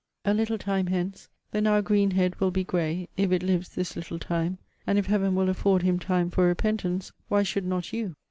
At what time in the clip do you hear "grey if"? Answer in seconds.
2.63-3.31